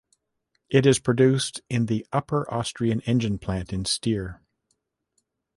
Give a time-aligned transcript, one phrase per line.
[0.67, 4.39] It is produced in the upper Austrian engine plant in Steyr.